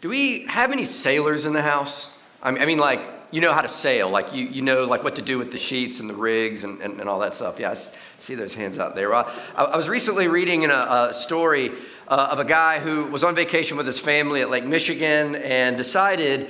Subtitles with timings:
[0.00, 2.08] Do we have any sailors in the house?
[2.40, 3.00] I mean, I mean like,
[3.32, 5.58] you know how to sail, like you, you know like what to do with the
[5.58, 7.58] sheets and the rigs and, and, and all that stuff.
[7.58, 7.76] Yeah, I
[8.16, 9.12] see those hands out there.
[9.12, 9.22] I,
[9.56, 11.72] I was recently reading in a, a story
[12.06, 15.76] uh, of a guy who was on vacation with his family at Lake Michigan and
[15.76, 16.48] decided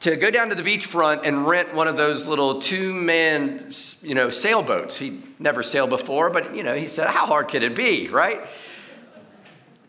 [0.00, 3.70] to go down to the beachfront and rent one of those little two-man,
[4.02, 4.96] you know, sailboats.
[4.96, 8.40] He'd never sailed before, but you know, he said, "How hard could it be, right?"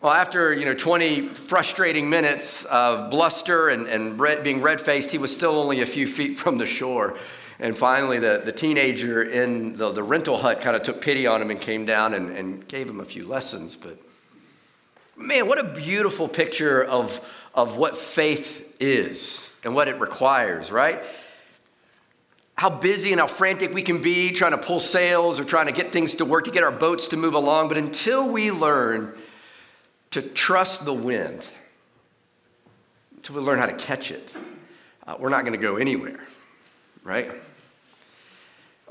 [0.01, 5.17] Well, after you know 20 frustrating minutes of bluster and, and red, being red-faced, he
[5.17, 7.17] was still only a few feet from the shore.
[7.59, 11.41] And finally, the, the teenager in the, the rental hut kind of took pity on
[11.41, 13.75] him and came down and, and gave him a few lessons.
[13.75, 13.97] But
[15.17, 17.19] man, what a beautiful picture of,
[17.53, 21.03] of what faith is and what it requires, right?
[22.55, 25.73] How busy and how frantic we can be trying to pull sails or trying to
[25.73, 27.67] get things to work, to get our boats to move along.
[27.67, 29.13] But until we learn
[30.11, 31.47] to trust the wind,
[33.17, 34.33] until we learn how to catch it,
[35.05, 36.19] uh, we're not going to go anywhere,
[37.03, 37.31] right?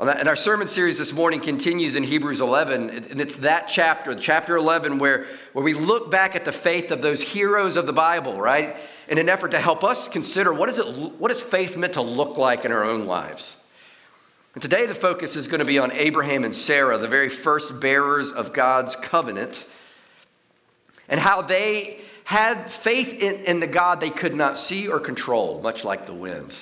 [0.01, 4.55] And our sermon series this morning continues in Hebrews 11, and it's that chapter, chapter
[4.55, 8.41] 11, where, where we look back at the faith of those heroes of the Bible,
[8.41, 8.77] right?
[9.09, 12.03] In an effort to help us consider what is, it, what is faith meant to
[12.03, 13.57] look like in our own lives.
[14.55, 17.81] And today the focus is going to be on Abraham and Sarah, the very first
[17.81, 19.67] bearers of God's covenant
[21.09, 25.61] and how they had faith in, in the God they could not see or control,
[25.63, 26.55] much like the wind.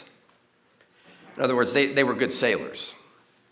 [1.36, 2.92] In other words, they, they were good sailors.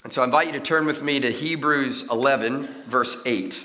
[0.04, 3.62] And so I invite you to turn with me to Hebrews 11, verse 8.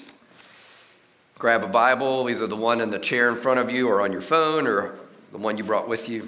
[1.38, 4.11] Grab a Bible, either the one in the chair in front of you or on
[4.11, 4.95] your phone or
[5.31, 6.27] the one you brought with you.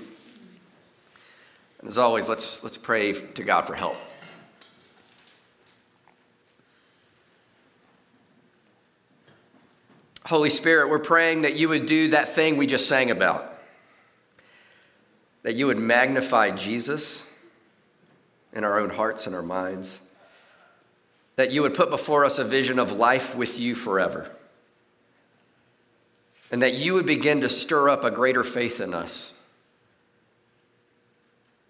[1.80, 3.98] And as always, let's, let's pray to God for help.
[10.32, 13.54] Holy Spirit, we're praying that you would do that thing we just sang about,
[15.44, 17.22] that you would magnify Jesus
[18.54, 19.94] in our own hearts and our minds,
[21.36, 24.32] that you would put before us a vision of life with you forever,
[26.50, 29.34] and that you would begin to stir up a greater faith in us,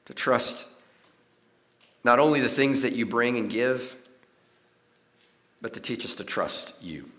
[0.05, 0.67] to trust
[2.03, 3.95] not only the things that you bring and give,
[5.63, 7.09] but to teach us to trust you.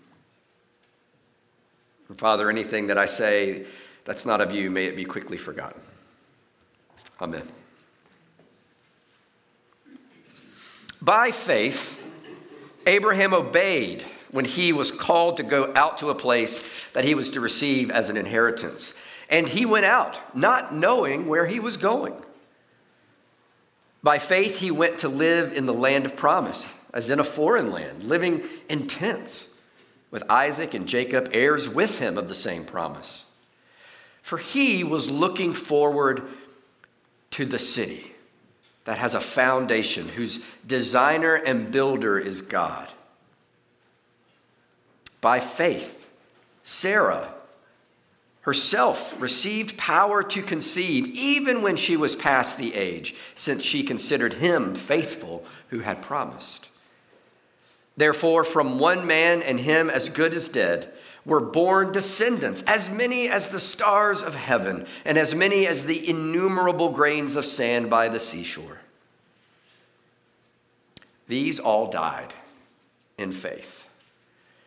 [2.13, 3.65] And Father, anything that I say
[4.05, 5.81] that's not of you, may it be quickly forgotten.
[7.19, 7.41] Amen.
[11.01, 11.99] By faith,
[12.85, 17.31] Abraham obeyed when he was called to go out to a place that he was
[17.31, 18.93] to receive as an inheritance.
[19.27, 22.13] And he went out, not knowing where he was going.
[24.03, 27.71] By faith, he went to live in the land of promise, as in a foreign
[27.71, 29.47] land, living in tents
[30.13, 33.25] with Isaac and Jacob, heirs with him of the same promise.
[34.21, 36.21] For he was looking forward
[37.31, 38.11] to the city
[38.85, 42.87] that has a foundation, whose designer and builder is God.
[45.19, 46.07] By faith,
[46.63, 47.33] Sarah
[48.41, 54.33] herself received power to conceive even when she was past the age, since she considered
[54.33, 56.69] him faithful who had promised.
[57.95, 60.91] Therefore, from one man and him as good as dead,
[61.25, 66.09] were born descendants, as many as the stars of heaven, and as many as the
[66.09, 68.79] innumerable grains of sand by the seashore.
[71.27, 72.33] These all died
[73.17, 73.87] in faith,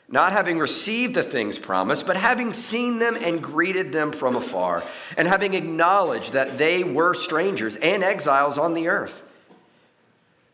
[0.09, 4.83] not having received the things promised, but having seen them and greeted them from afar,
[5.17, 9.23] and having acknowledged that they were strangers and exiles on the earth.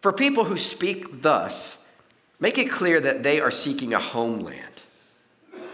[0.00, 1.78] For people who speak thus,
[2.42, 4.74] Make it clear that they are seeking a homeland.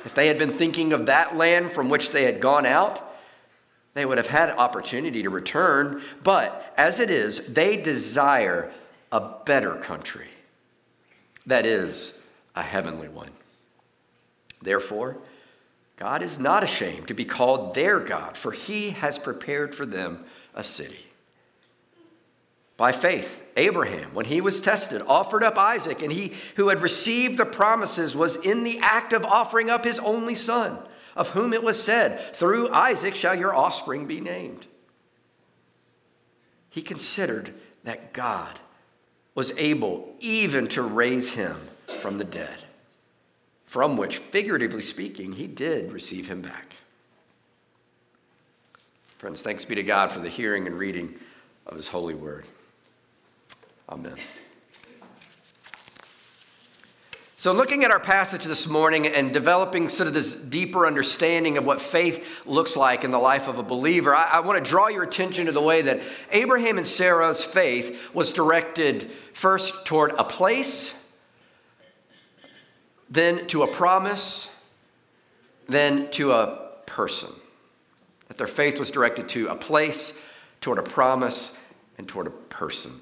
[0.04, 3.16] If they had been thinking of that land from which they had gone out,
[3.94, 6.02] they would have had opportunity to return.
[6.22, 8.70] But as it is, they desire
[9.10, 10.28] a better country.
[11.46, 12.12] That is,
[12.54, 13.30] a heavenly one.
[14.60, 15.16] Therefore,
[15.96, 20.26] God is not ashamed to be called their God, for he has prepared for them
[20.54, 21.07] a city.
[22.78, 27.36] By faith, Abraham, when he was tested, offered up Isaac, and he who had received
[27.36, 30.78] the promises was in the act of offering up his only son,
[31.16, 34.68] of whom it was said, Through Isaac shall your offspring be named.
[36.70, 37.52] He considered
[37.82, 38.60] that God
[39.34, 41.56] was able even to raise him
[42.00, 42.62] from the dead,
[43.64, 46.76] from which, figuratively speaking, he did receive him back.
[49.16, 51.16] Friends, thanks be to God for the hearing and reading
[51.66, 52.44] of his holy word.
[53.88, 54.14] Amen.
[57.40, 61.64] So, looking at our passage this morning and developing sort of this deeper understanding of
[61.64, 64.88] what faith looks like in the life of a believer, I, I, want to draw
[64.88, 66.00] your attention to the way that
[66.32, 70.92] Abraham and Sarah's faith was directed first toward a place,
[73.08, 74.50] then to a promise,
[75.68, 77.30] then to a person.
[78.26, 80.12] That their faith was directed to a place,
[80.60, 81.52] toward a promise,
[81.98, 83.00] and toward a person.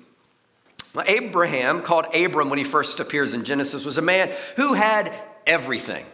[1.06, 5.12] Abraham, called Abram when he first appears in Genesis, was a man who had
[5.46, 6.04] everything.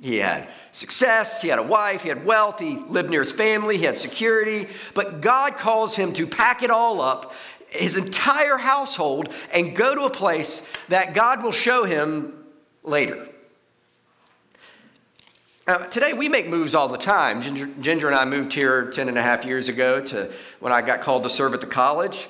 [0.00, 3.76] He had success, he had a wife, he had wealth, he lived near his family,
[3.76, 4.68] he had security.
[4.94, 7.34] But God calls him to pack it all up,
[7.68, 12.44] his entire household, and go to a place that God will show him
[12.82, 13.28] later.
[15.68, 17.40] Now, today we make moves all the time.
[17.40, 20.82] Ginger, Ginger and I moved here 10 and a half years ago to when I
[20.82, 22.28] got called to serve at the college.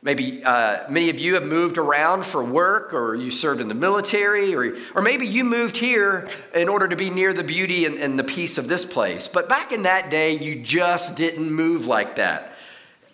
[0.00, 3.74] Maybe uh, many of you have moved around for work, or you served in the
[3.74, 7.96] military, or, or maybe you moved here in order to be near the beauty and,
[7.96, 9.26] and the peace of this place.
[9.26, 12.52] But back in that day, you just didn't move like that.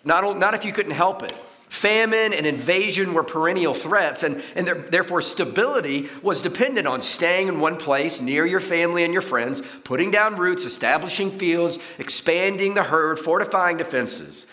[0.03, 1.33] Not, not if you couldn't help it.
[1.69, 7.47] Famine and invasion were perennial threats, and, and there, therefore stability was dependent on staying
[7.47, 12.75] in one place near your family and your friends, putting down roots, establishing fields, expanding
[12.75, 14.45] the herd, fortifying defenses.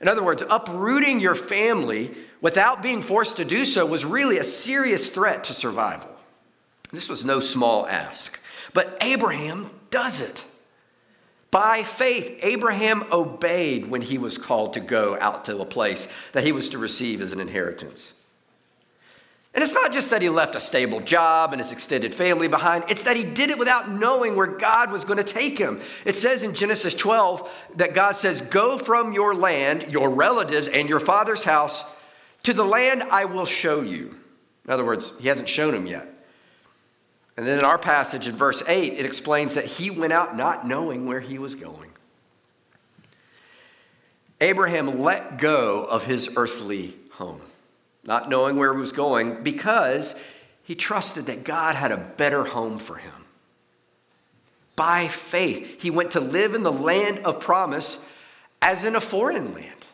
[0.00, 4.44] In other words, uprooting your family without being forced to do so was really a
[4.44, 6.10] serious threat to survival.
[6.92, 8.38] This was no small ask.
[8.72, 10.44] But Abraham does it.
[11.50, 16.44] By faith, Abraham obeyed when he was called to go out to a place that
[16.44, 18.12] he was to receive as an inheritance.
[19.54, 22.84] And it's not just that he left a stable job and his extended family behind,
[22.88, 25.80] it's that he did it without knowing where God was going to take him.
[26.04, 30.88] It says in Genesis 12 that God says, Go from your land, your relatives, and
[30.88, 31.84] your father's house
[32.42, 34.14] to the land I will show you.
[34.64, 36.06] In other words, he hasn't shown him yet.
[37.38, 40.66] And then in our passage in verse 8, it explains that he went out not
[40.66, 41.90] knowing where he was going.
[44.40, 47.40] Abraham let go of his earthly home
[48.04, 50.14] not knowing where he was going, because
[50.62, 53.12] he trusted that God had a better home for him.
[54.76, 57.98] By faith, he went to live in the land of promise
[58.62, 59.86] as in a foreign land,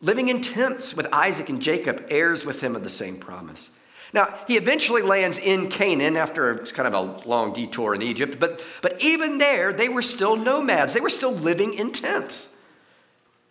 [0.00, 3.70] living in tents with Isaac and Jacob, heirs with him of the same promise.
[4.12, 8.62] Now, he eventually lands in Canaan after kind of a long detour in Egypt, but,
[8.82, 10.94] but even there, they were still nomads.
[10.94, 12.48] They were still living in tents.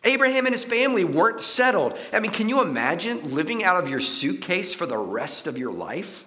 [0.06, 1.98] Abraham and his family weren't settled.
[2.14, 5.74] I mean, can you imagine living out of your suitcase for the rest of your
[5.74, 6.26] life?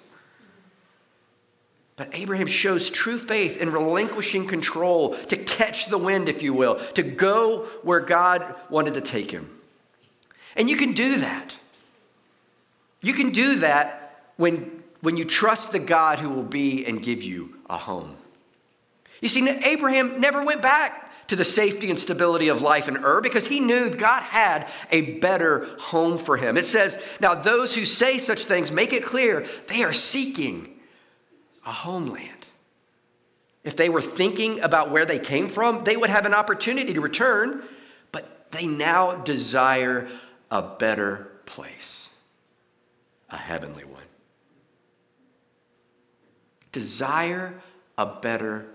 [1.96, 6.76] But Abraham shows true faith in relinquishing control to catch the wind, if you will,
[6.94, 9.50] to go where God wanted to take him.
[10.56, 11.54] And you can do that.
[13.00, 17.22] You can do that when, when you trust the God who will be and give
[17.22, 18.16] you a home.
[19.20, 23.20] You see, Abraham never went back to the safety and stability of life in Ur
[23.20, 26.56] because he knew God had a better home for him.
[26.56, 30.74] It says, Now those who say such things make it clear they are seeking
[31.64, 32.46] a homeland.
[33.62, 37.00] If they were thinking about where they came from, they would have an opportunity to
[37.00, 37.62] return,
[38.10, 40.08] but they now desire
[40.50, 42.08] a better place,
[43.28, 44.02] a heavenly one.
[46.72, 47.60] Desire
[47.98, 48.66] a better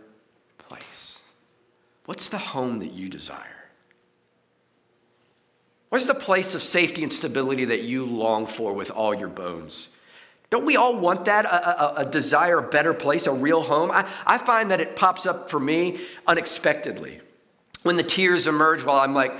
[2.05, 3.69] What's the home that you desire?
[5.89, 9.89] What's the place of safety and stability that you long for with all your bones?
[10.49, 11.45] Don't we all want that?
[11.45, 13.91] A, a, a desire, a better place, a real home?
[13.91, 17.21] I, I find that it pops up for me unexpectedly.
[17.83, 19.33] When the tears emerge while I'm like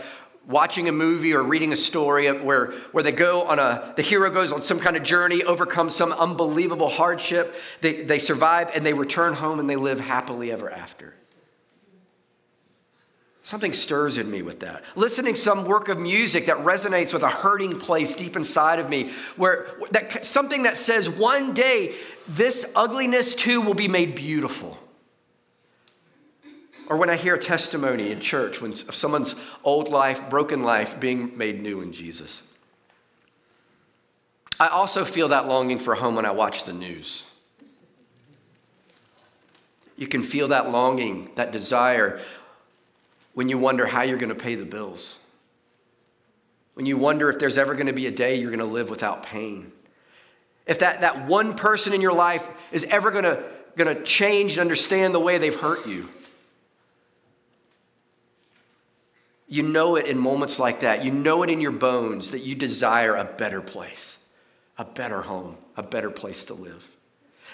[0.48, 4.30] watching a movie or reading a story where, where they go on a, the hero
[4.30, 8.94] goes on some kind of journey, overcomes some unbelievable hardship, they, they survive and they
[8.94, 11.14] return home and they live happily ever after.
[13.46, 14.84] Something stirs in me with that.
[14.96, 19.12] Listening some work of music that resonates with a hurting place deep inside of me,
[19.36, 21.94] where that something that says one day
[22.26, 24.78] this ugliness too will be made beautiful.
[26.88, 29.36] Or when I hear a testimony in church when, of someone's
[29.66, 32.44] old life, broken life being made new in Jesus.
[34.58, 37.24] I also feel that longing for home when I watch the news.
[39.98, 42.22] You can feel that longing, that desire
[43.34, 45.18] when you wonder how you're going to pay the bills,
[46.74, 48.90] when you wonder if there's ever going to be a day you're going to live
[48.90, 49.72] without pain,
[50.66, 53.44] if that, that one person in your life is ever going to,
[53.76, 56.08] going to change and understand the way they've hurt you.
[59.48, 61.04] You know it in moments like that.
[61.06, 64.18] You know it in your bones that you desire a better place,
[64.78, 66.88] a better home, a better place to live.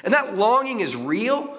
[0.03, 1.57] And that longing is real.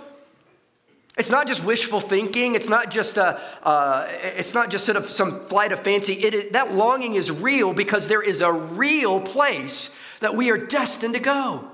[1.20, 2.54] It's not just wishful thinking.
[2.54, 6.14] It's not just a, uh, it's not just sort of some flight of fancy.
[6.14, 11.12] It that longing is real because there is a real place that we are destined
[11.12, 11.70] to go.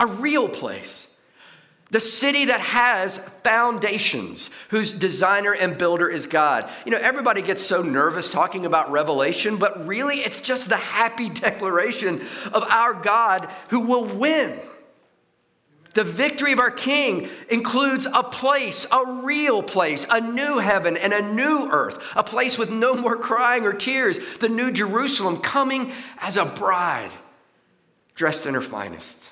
[0.00, 1.06] A real place.
[1.92, 6.68] The city that has foundations, whose designer and builder is God.
[6.84, 11.28] You know, everybody gets so nervous talking about Revelation, but really it's just the happy
[11.46, 14.58] declaration of our God who will win.
[15.94, 21.12] The victory of our King includes a place, a real place, a new heaven and
[21.12, 25.92] a new earth, a place with no more crying or tears, the new Jerusalem coming
[26.20, 27.12] as a bride
[28.16, 29.22] dressed in her finest.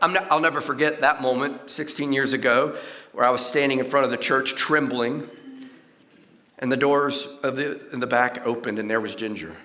[0.00, 2.76] Not, I'll never forget that moment 16 years ago
[3.12, 5.28] where I was standing in front of the church trembling,
[6.58, 9.56] and the doors of the, in the back opened, and there was Ginger.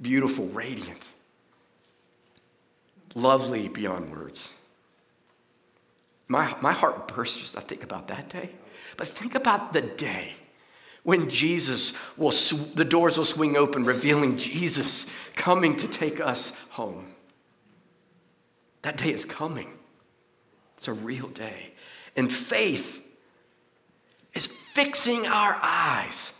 [0.00, 1.00] Beautiful, radiant,
[3.14, 4.50] lovely beyond words.
[6.28, 8.50] My, my heart bursts as I think about that day.
[8.96, 10.34] But think about the day
[11.02, 16.52] when Jesus will, sw- the doors will swing open, revealing Jesus coming to take us
[16.70, 17.14] home.
[18.82, 19.68] That day is coming.
[20.78, 21.72] It's a real day.
[22.16, 23.02] And faith
[24.34, 26.32] is fixing our eyes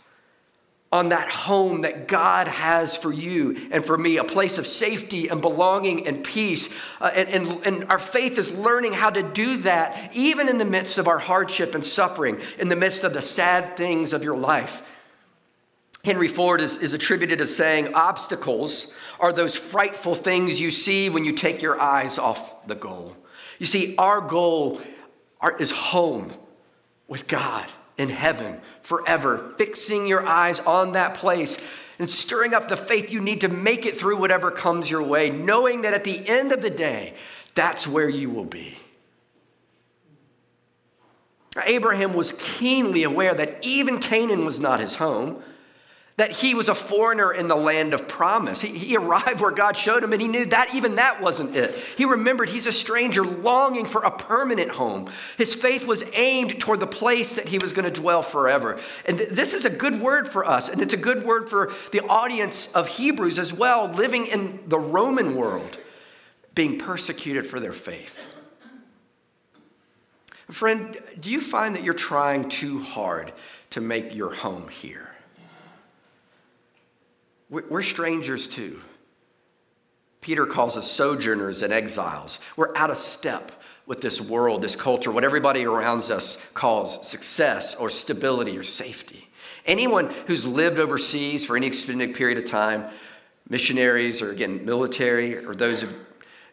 [0.95, 5.27] on that home that God has for you and for me, a place of safety
[5.27, 6.69] and belonging and peace.
[7.01, 10.65] Uh, and, and, and our faith is learning how to do that even in the
[10.65, 14.37] midst of our hardship and suffering, in the midst of the sad things of your
[14.37, 14.83] life.
[16.05, 21.25] Henry Ford is, is attributed as saying, Obstacles are those frightful things you see when
[21.25, 23.17] you take your eyes off the goal.
[23.59, 24.79] You see, our goal
[25.41, 26.33] are, is home
[27.09, 27.65] with God
[27.97, 31.57] in heaven forever, fixing your eyes on that place
[31.97, 35.29] and stirring up the faith you need to make it through whatever comes your way,
[35.29, 37.13] knowing that at the end of the day,
[37.53, 38.77] that's where you will be.
[41.65, 45.41] Abraham was keenly aware that even Canaan was not his home
[46.17, 48.61] that he was a foreigner in the land of promise.
[48.61, 51.75] He, he, arrived where God showed him, and he knew that even that wasn't it.
[51.97, 55.09] He remembered he's a stranger longing for a permanent home.
[55.37, 58.79] His faith was aimed toward the place that he was going to dwell forever.
[59.05, 61.73] And th- this is a good word for us, and it's a good word for
[61.91, 65.77] the audience of Hebrews as well, living in the Roman world,
[66.53, 68.25] being persecuted for their faith.
[70.49, 73.33] Friend, do you find that you're trying too hard
[73.71, 75.04] to make your home here?
[77.49, 78.81] We're strangers too.
[80.21, 82.39] Peter calls us sojourners and exiles.
[82.55, 83.51] We're out of step
[83.85, 89.27] with this world, this culture, what everybody around us calls success or stability or safety.
[89.67, 92.85] Anyone who's lived overseas for any extended period of time,
[93.49, 95.95] missionaries or again, military, or those who've,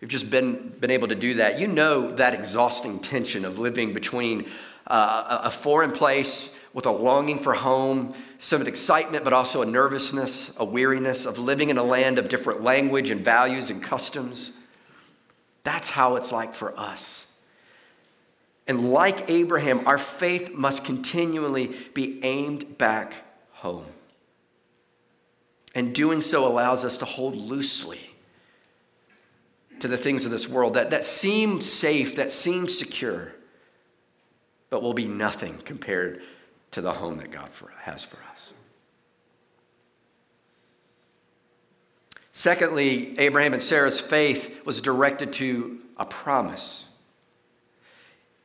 [0.09, 4.45] just been, been able to do that, you know that exhausting tension of living between
[4.89, 10.51] uh, a foreign place with a longing for home, some excitement, but also a nervousness,
[10.57, 14.51] a weariness of living in a land of different language and values and customs.
[15.63, 17.25] That's how it's like for us.
[18.67, 23.15] And like Abraham, our faith must continually be aimed back
[23.53, 23.87] home.
[25.73, 28.11] And doing so allows us to hold loosely
[29.79, 33.33] to the things of this world that, that seem safe, that seem secure,
[34.69, 36.23] but will be nothing compared
[36.73, 38.53] to the home that God for, has for us.
[42.33, 46.85] Secondly, Abraham and Sarah's faith was directed to a promise.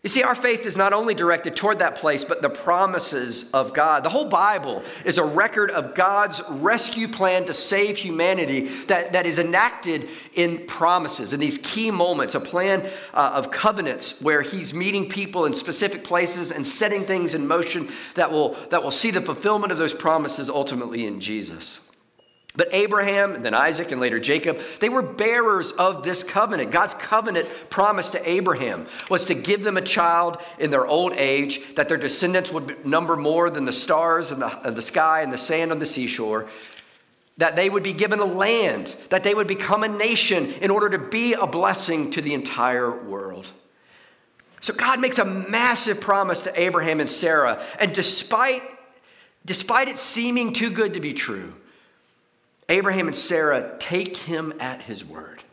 [0.08, 3.74] You see, our faith is not only directed toward that place, but the promises of
[3.74, 4.06] God.
[4.06, 9.26] The whole Bible is a record of God's rescue plan to save humanity that, that
[9.26, 14.74] is enacted in promises, in these key moments, a plan uh, of covenants where He's
[14.74, 19.12] meeting people in specific places and setting things in motion that will, that will see
[19.12, 21.82] the fulfillment of those promises ultimately in Jesus.
[22.58, 26.72] But Abraham, and then Isaac, and later Jacob, they were bearers of this covenant.
[26.72, 31.62] God's covenant promise to Abraham was to give them a child in their old age,
[31.76, 35.32] that their descendants would number more than the stars in the, in the sky and
[35.32, 36.48] the sand on the seashore,
[37.38, 40.90] that they would be given a land, that they would become a nation in order
[40.90, 43.46] to be a blessing to the entire world.
[44.62, 48.64] So God makes a massive promise to Abraham and Sarah, and despite,
[49.46, 51.54] despite it seeming too good to be true,
[52.70, 55.44] Abraham and Sarah take him at his word.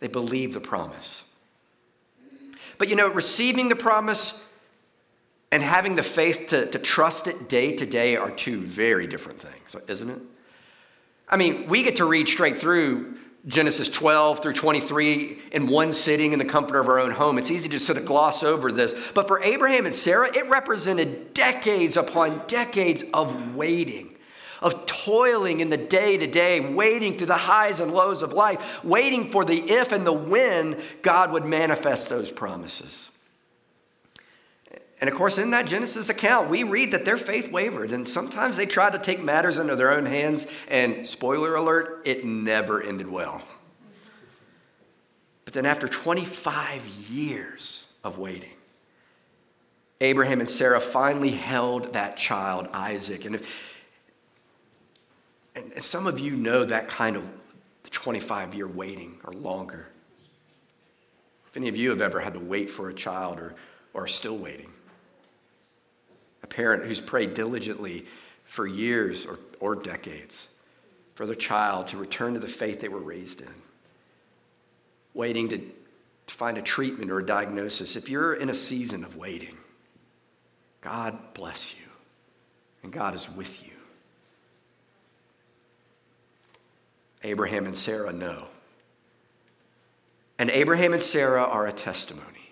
[0.00, 1.22] They believe the promise.
[2.78, 4.38] But you know, receiving the promise
[5.52, 9.40] and having the faith to, to trust it day to day are two very different
[9.40, 10.20] things, isn't it?
[11.28, 13.16] I mean, we get to read straight through
[13.46, 17.38] Genesis 12 through 23 in one sitting in the comfort of our own home.
[17.38, 18.94] It's easy to sort of gloss over this.
[19.14, 24.15] But for Abraham and Sarah, it represented decades upon decades of waiting,
[24.66, 28.82] of toiling in the day to day, waiting through the highs and lows of life,
[28.84, 33.08] waiting for the if and the when God would manifest those promises.
[35.00, 38.56] And of course, in that Genesis account, we read that their faith wavered, and sometimes
[38.56, 43.08] they tried to take matters into their own hands, and spoiler alert, it never ended
[43.08, 43.42] well.
[45.44, 48.50] But then, after 25 years of waiting,
[50.00, 53.26] Abraham and Sarah finally held that child, Isaac.
[53.26, 53.75] And, if,
[55.56, 57.24] and some of you know that kind of
[57.90, 59.88] 25 year waiting or longer.
[61.48, 63.54] If any of you have ever had to wait for a child or,
[63.94, 64.70] or are still waiting,
[66.42, 68.04] a parent who's prayed diligently
[68.44, 70.46] for years or, or decades
[71.14, 73.54] for their child to return to the faith they were raised in,
[75.14, 77.96] waiting to, to find a treatment or a diagnosis.
[77.96, 79.56] If you're in a season of waiting,
[80.82, 81.86] God bless you,
[82.82, 83.75] and God is with you.
[87.22, 88.48] Abraham and Sarah know.
[90.38, 92.50] And Abraham and Sarah are a testimony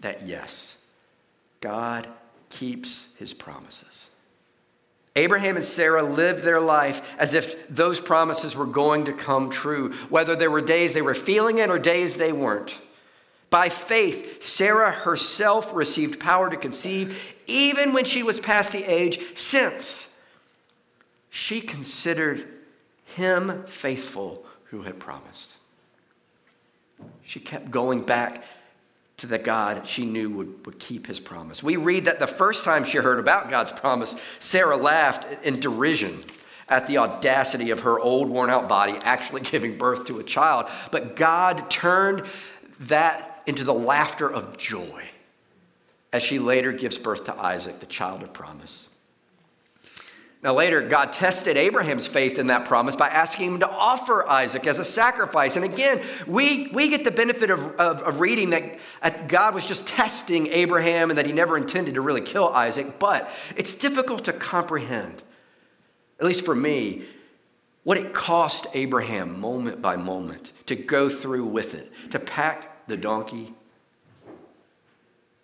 [0.00, 0.76] that yes,
[1.60, 2.08] God
[2.50, 4.06] keeps his promises.
[5.14, 9.92] Abraham and Sarah lived their life as if those promises were going to come true,
[10.08, 12.78] whether there were days they were feeling it or days they weren't.
[13.50, 19.20] By faith, Sarah herself received power to conceive even when she was past the age,
[19.36, 20.08] since
[21.28, 22.48] she considered
[23.14, 25.52] him faithful who had promised.
[27.24, 28.44] She kept going back
[29.18, 31.62] to the God she knew would, would keep his promise.
[31.62, 36.24] We read that the first time she heard about God's promise, Sarah laughed in derision
[36.68, 40.70] at the audacity of her old, worn out body actually giving birth to a child.
[40.90, 42.24] But God turned
[42.80, 45.08] that into the laughter of joy
[46.12, 48.88] as she later gives birth to Isaac, the child of promise.
[50.42, 54.66] Now, later, God tested Abraham's faith in that promise by asking him to offer Isaac
[54.66, 55.54] as a sacrifice.
[55.54, 59.86] And again, we, we get the benefit of, of, of reading that God was just
[59.86, 62.98] testing Abraham and that he never intended to really kill Isaac.
[62.98, 65.22] But it's difficult to comprehend,
[66.18, 67.04] at least for me,
[67.84, 72.96] what it cost Abraham moment by moment to go through with it, to pack the
[72.96, 73.54] donkey,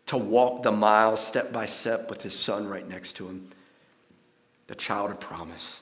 [0.06, 3.48] to walk the miles step by step with his son right next to him
[4.68, 5.80] the child of promise.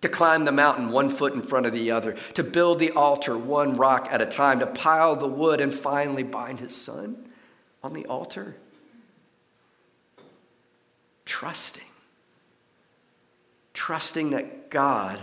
[0.00, 3.38] To climb the mountain one foot in front of the other, to build the altar
[3.38, 7.28] one rock at a time, to pile the wood and finally bind his son
[7.82, 8.56] on the altar.
[11.24, 11.82] Trusting.
[13.72, 15.18] Trusting that God,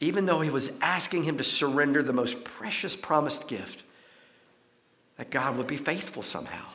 [0.00, 3.84] even though he was asking him to surrender the most precious promised gift,
[5.16, 6.66] that God would be faithful somehow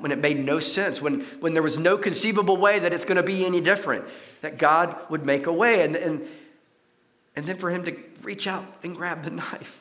[0.00, 3.16] when it made no sense, when, when there was no conceivable way that it's going
[3.16, 4.04] to be any different,
[4.42, 5.82] that God would make a way.
[5.82, 6.28] And, and,
[7.36, 9.80] and then for him to reach out and grab the knife.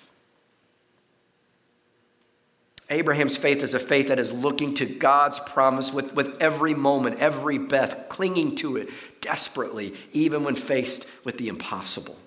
[2.90, 7.20] Abraham's faith is a faith that is looking to God's promise with, with every moment,
[7.20, 8.90] every breath, clinging to it
[9.22, 12.18] desperately, even when faced with the impossible.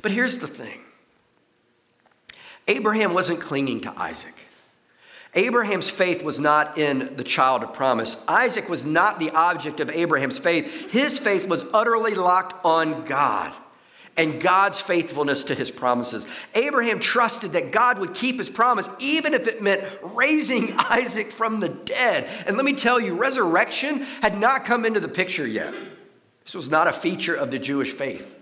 [0.00, 0.80] But here's the thing
[2.66, 4.34] Abraham wasn't clinging to Isaac.
[5.34, 8.16] Abraham's faith was not in the child of promise.
[8.26, 10.90] Isaac was not the object of Abraham's faith.
[10.90, 13.54] His faith was utterly locked on God
[14.18, 16.26] and God's faithfulness to his promises.
[16.54, 21.60] Abraham trusted that God would keep his promise, even if it meant raising Isaac from
[21.60, 22.28] the dead.
[22.46, 25.72] And let me tell you, resurrection had not come into the picture yet.
[26.44, 28.34] This was not a feature of the Jewish faith,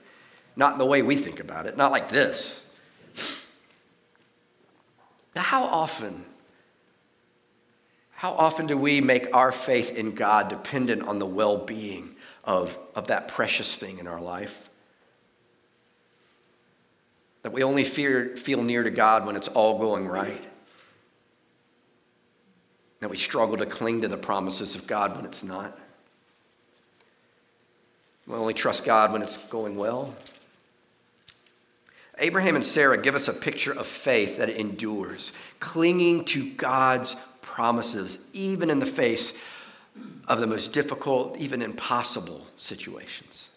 [0.57, 2.59] not in the way we think about it, not like this.
[5.35, 6.25] How often
[8.17, 12.77] how often do we make our faith in God dependent on the well being of,
[12.95, 14.71] of that precious thing in our life?
[17.43, 20.43] That we only fear, feel near to God when it's all going right.
[23.01, 25.79] That we struggle to cling to the promises of God when it's not.
[28.27, 30.15] We only trust God when it's going well.
[32.17, 37.15] Abraham and Sarah give us a picture of faith that endures, clinging to God's
[37.47, 39.33] promises, even in the face
[40.29, 43.49] of the most difficult, even impossible situations.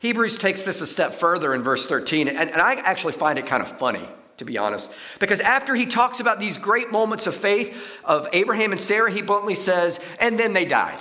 [0.00, 3.46] Hebrews takes this a step further in verse 13, and, and I actually find it
[3.46, 4.06] kind of funny
[4.38, 4.90] to be honest.
[5.20, 9.22] Because after he talks about these great moments of faith of Abraham and Sarah, he
[9.22, 10.98] bluntly says, and then they died.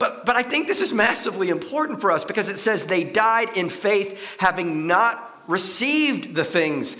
[0.00, 3.56] But, but I think this is massively important for us because it says they died
[3.56, 6.96] in faith, having not received the things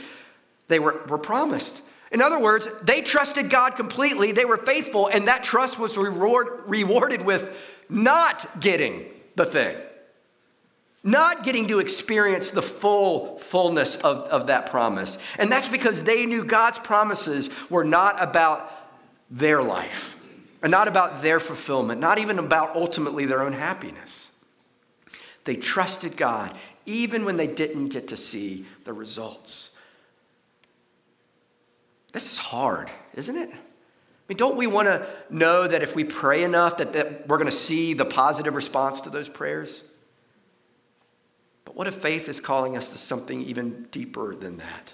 [0.69, 1.81] they were, were promised.
[2.11, 6.63] In other words, they trusted God completely, they were faithful, and that trust was reward,
[6.67, 7.57] rewarded with
[7.89, 9.77] not getting the thing,
[11.03, 15.19] not getting to experience the full fullness of, of that promise.
[15.39, 18.71] And that's because they knew God's promises were not about
[19.31, 20.17] their life,
[20.63, 24.31] and not about their fulfillment, not even about ultimately their own happiness.
[25.45, 29.71] They trusted God even when they didn't get to see the results.
[32.13, 33.51] This is hard, isn't it?
[33.51, 37.37] I mean, don't we want to know that if we pray enough that, that we're
[37.37, 39.83] going to see the positive response to those prayers?
[41.65, 44.93] But what if faith is calling us to something even deeper than that?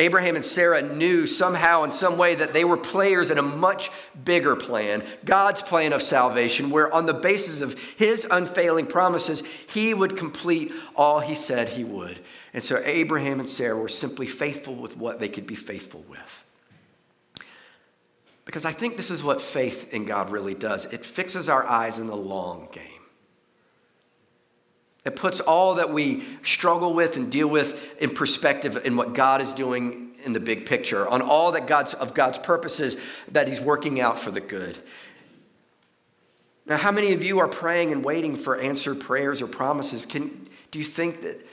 [0.00, 3.90] Abraham and Sarah knew somehow, in some way, that they were players in a much
[4.24, 9.92] bigger plan, God's plan of salvation, where on the basis of his unfailing promises, he
[9.92, 12.18] would complete all he said he would.
[12.54, 16.44] And so Abraham and Sarah were simply faithful with what they could be faithful with.
[18.46, 21.98] Because I think this is what faith in God really does it fixes our eyes
[21.98, 22.99] in the long game.
[25.04, 29.40] It puts all that we struggle with and deal with in perspective in what God
[29.40, 32.96] is doing in the big picture, on all that God's, of God's purposes
[33.32, 34.78] that He's working out for the good.
[36.66, 40.04] Now, how many of you are praying and waiting for answered prayers or promises?
[40.04, 41.46] Can, do you think that,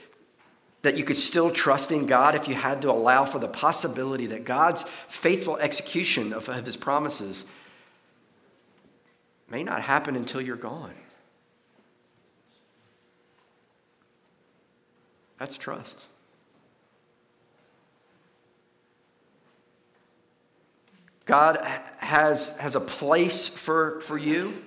[0.82, 4.26] that you could still trust in God if you had to allow for the possibility
[4.26, 7.46] that God's faithful execution of, of His promises
[9.48, 10.94] may not happen until you're gone?
[15.38, 16.00] That's trust.
[21.26, 21.58] God
[21.98, 24.62] has, has a place for, for you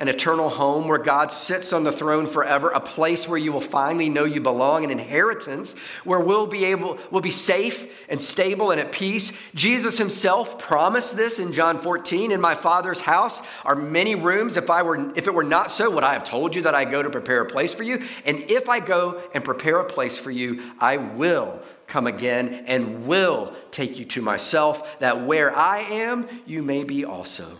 [0.00, 3.60] an eternal home where God sits on the throne forever, a place where you will
[3.60, 8.70] finally know you belong, an inheritance where we'll be able, we'll be safe and stable
[8.70, 9.32] and at peace.
[9.54, 12.30] Jesus himself promised this in John 14.
[12.30, 14.56] In my Father's house are many rooms.
[14.56, 16.84] If I were, if it were not so, would I have told you that I
[16.84, 18.04] go to prepare a place for you?
[18.24, 23.06] And if I go and prepare a place for you, I will come again and
[23.06, 27.58] will take you to myself, that where I am, you may be also.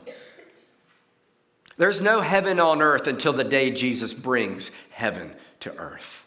[1.79, 6.25] There's no heaven on earth until the day Jesus brings heaven to earth.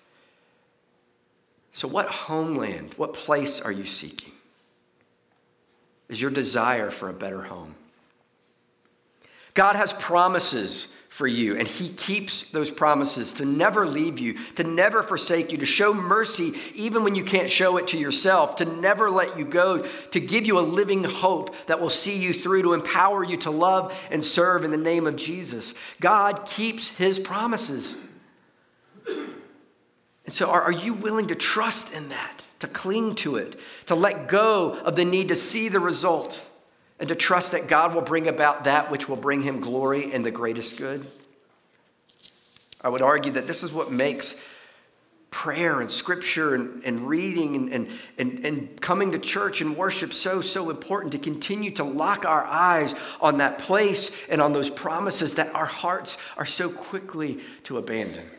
[1.74, 4.32] So, what homeland, what place are you seeking?
[6.10, 7.76] Is your desire for a better home?
[9.54, 11.58] God has promises for you.
[11.58, 15.94] And he keeps those promises to never leave you, to never forsake you, to show
[15.94, 20.20] mercy even when you can't show it to yourself, to never let you go, to
[20.22, 23.94] give you a living hope that will see you through, to empower you to love
[24.10, 25.74] and serve in the name of Jesus.
[26.00, 27.98] God keeps his promises.
[29.06, 33.96] And so, are, are you willing to trust in that, to cling to it, to
[33.96, 36.42] let go of the need to see the result?
[37.02, 40.24] And to trust that God will bring about that which will bring him glory and
[40.24, 41.04] the greatest good.
[42.80, 44.36] I would argue that this is what makes
[45.32, 47.88] prayer and scripture and, and reading and, and,
[48.20, 52.46] and, and coming to church and worship so, so important to continue to lock our
[52.46, 57.80] eyes on that place and on those promises that our hearts are so quickly to
[57.80, 58.30] abandon.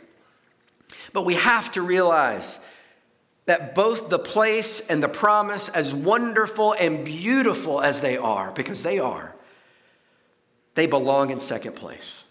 [1.12, 2.61] But we have to realize
[3.46, 8.83] that both the place and the promise, as wonderful and beautiful as they are, because
[8.83, 9.35] they are,
[10.74, 12.24] they belong in second place.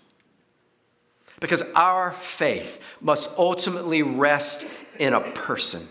[1.40, 4.66] Because our faith must ultimately rest
[5.00, 5.88] in a person,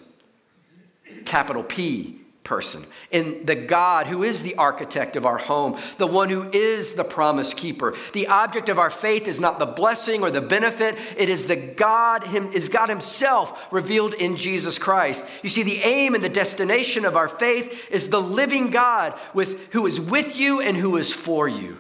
[1.25, 2.20] capital P,
[2.51, 6.95] person, in the God who is the architect of our home, the one who is
[6.95, 7.95] the promise keeper.
[8.13, 11.55] The object of our faith is not the blessing or the benefit, it is the
[11.55, 15.25] God, him, is God Himself revealed in Jesus Christ.
[15.45, 19.73] You see, the aim and the destination of our faith is the living God with,
[19.73, 21.79] who is with you and who is for you.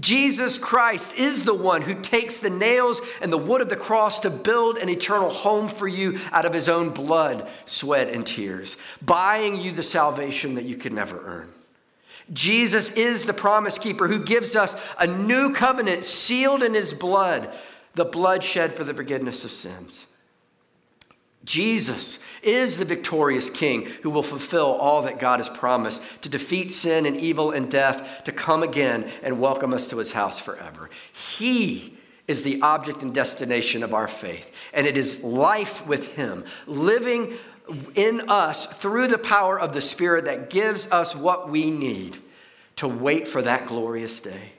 [0.00, 4.20] Jesus Christ is the one who takes the nails and the wood of the cross
[4.20, 8.78] to build an eternal home for you out of his own blood, sweat, and tears,
[9.02, 11.52] buying you the salvation that you could never earn.
[12.32, 17.52] Jesus is the promise keeper who gives us a new covenant sealed in his blood,
[17.94, 20.06] the blood shed for the forgiveness of sins.
[21.44, 26.72] Jesus is the victorious king who will fulfill all that God has promised to defeat
[26.72, 30.88] sin and evil and death, to come again and welcome us to his house forever.
[31.12, 36.44] He is the object and destination of our faith, and it is life with him,
[36.66, 37.34] living
[37.94, 42.18] in us through the power of the Spirit that gives us what we need
[42.76, 44.52] to wait for that glorious day,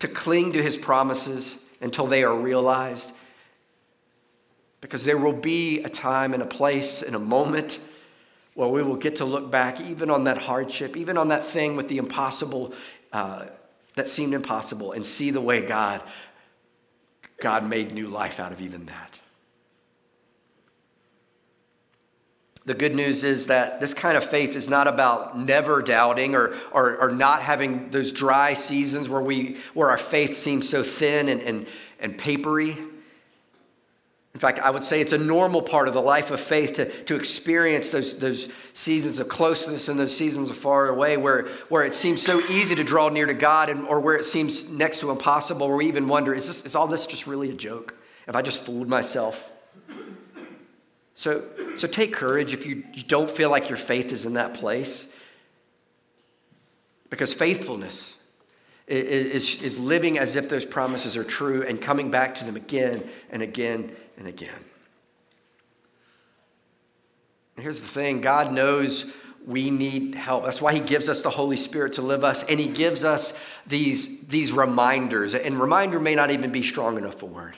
[0.00, 3.12] to cling to his promises until they are realized.
[4.80, 7.80] Because there will be a time and a place and a moment
[8.54, 11.76] where we will get to look back even on that hardship, even on that thing
[11.76, 12.72] with the impossible
[13.12, 13.46] uh,
[13.94, 16.02] that seemed impossible, and see the way God,
[17.40, 19.18] God made new life out of even that.
[22.68, 26.54] The good news is that this kind of faith is not about never doubting or,
[26.70, 31.30] or, or, not having those dry seasons where, we, where our faith seems so thin
[31.30, 31.66] and, and,
[31.98, 32.76] and papery.
[34.38, 36.88] In fact, I would say it's a normal part of the life of faith to,
[37.06, 41.82] to experience those, those seasons of closeness and those seasons of far away where, where
[41.82, 45.00] it seems so easy to draw near to God and, or where it seems next
[45.00, 47.96] to impossible, where we even wonder is, this, is all this just really a joke?
[48.26, 49.50] Have I just fooled myself?
[51.16, 51.42] So,
[51.76, 55.04] so take courage if you, you don't feel like your faith is in that place.
[57.10, 58.14] Because faithfulness
[58.86, 62.54] is, is, is living as if those promises are true and coming back to them
[62.54, 64.64] again and again and again.
[67.56, 69.06] And here's the thing God knows
[69.46, 70.44] we need help.
[70.44, 73.32] That's why He gives us the Holy Spirit to live us, and He gives us
[73.66, 75.34] these, these reminders.
[75.34, 77.56] And reminder may not even be strong enough a word.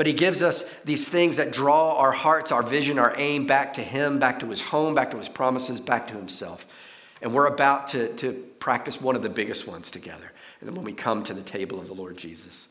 [0.00, 3.74] But he gives us these things that draw our hearts, our vision, our aim back
[3.74, 6.66] to him, back to his home, back to his promises, back to himself.
[7.20, 10.32] And we're about to, to practice one of the biggest ones together.
[10.60, 12.66] And then when we come to the table of the Lord Jesus.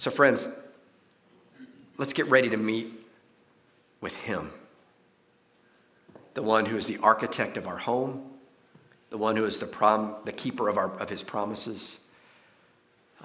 [0.00, 0.48] So, friends,
[1.98, 2.90] let's get ready to meet
[4.00, 4.50] with him.
[6.32, 8.30] The one who is the architect of our home,
[9.10, 11.96] the one who is the, prom, the keeper of, our, of his promises,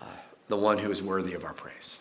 [0.01, 0.05] uh,
[0.49, 1.99] the one who is worthy of our praise.